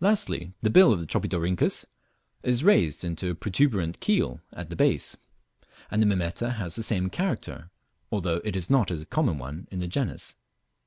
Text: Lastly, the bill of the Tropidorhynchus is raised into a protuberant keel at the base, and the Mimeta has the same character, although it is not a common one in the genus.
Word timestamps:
Lastly, 0.00 0.52
the 0.60 0.68
bill 0.68 0.92
of 0.92 1.00
the 1.00 1.06
Tropidorhynchus 1.06 1.86
is 2.42 2.62
raised 2.62 3.04
into 3.06 3.30
a 3.30 3.34
protuberant 3.34 4.00
keel 4.00 4.42
at 4.52 4.68
the 4.68 4.76
base, 4.76 5.16
and 5.90 6.02
the 6.02 6.06
Mimeta 6.06 6.52
has 6.56 6.76
the 6.76 6.82
same 6.82 7.08
character, 7.08 7.70
although 8.10 8.42
it 8.44 8.54
is 8.54 8.68
not 8.68 8.90
a 8.90 9.06
common 9.06 9.38
one 9.38 9.66
in 9.70 9.78
the 9.80 9.88
genus. 9.88 10.34